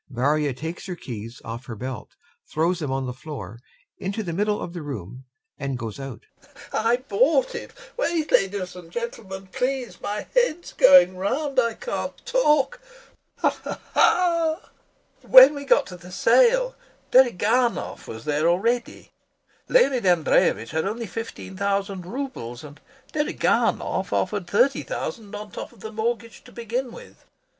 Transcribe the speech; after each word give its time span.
VARYA 0.11 0.51
takes 0.55 0.87
her 0.87 0.95
keys 0.95 1.43
off 1.45 1.67
her 1.67 1.75
belt, 1.75 2.15
throws 2.47 2.79
them 2.79 2.91
on 2.91 3.05
the 3.05 3.13
floor, 3.13 3.59
into 3.99 4.23
the 4.23 4.33
middle 4.33 4.59
of 4.59 4.73
the 4.73 4.81
room 4.81 5.25
and 5.59 5.77
goes 5.77 5.99
out.] 5.99 6.21
LOPAKHIN. 6.41 6.69
I 6.73 6.95
bought 7.07 7.53
it! 7.53 7.71
Wait, 7.97 8.31
ladies 8.31 8.75
and 8.75 8.89
gentlemen, 8.89 9.49
please, 9.51 10.01
my 10.01 10.25
head's 10.33 10.73
going 10.73 11.17
round, 11.17 11.59
I 11.59 11.75
can't 11.75 12.17
talk.... 12.25 12.81
When 15.21 15.53
we 15.53 15.65
got 15.65 15.85
to 15.85 15.97
the 15.97 16.11
sale, 16.11 16.73
Deriganov 17.11 18.07
was 18.07 18.25
there 18.25 18.49
already. 18.49 19.11
Leonid 19.69 20.05
Andreyevitch 20.07 20.71
had 20.71 20.85
only 20.87 21.05
fifteen 21.05 21.55
thousand 21.55 22.07
roubles, 22.07 22.63
and 22.63 22.81
Deriganov 23.13 24.11
offered 24.11 24.47
thirty 24.47 24.81
thousand 24.81 25.35
on 25.35 25.51
top 25.51 25.71
of 25.71 25.81
the 25.81 25.91
mortgage 25.91 26.43
to 26.45 26.51
begin 26.51 26.91
with. 26.91 27.23